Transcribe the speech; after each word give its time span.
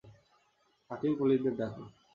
Fucking 0.89 1.11
পুলিশদের 1.19 1.53
ডাকো। 1.59 1.83